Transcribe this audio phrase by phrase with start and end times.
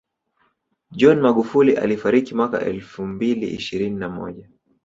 [0.91, 4.49] John Magufuli alifariki mwaka elfu mbili ishirini na moja